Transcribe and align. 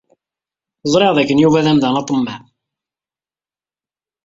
Ẓriɣ 0.91 1.11
dakken 1.15 1.41
Yuba 1.41 1.65
d 1.65 1.67
amdan 1.71 1.99
aḍemmaɛ. 1.99 2.39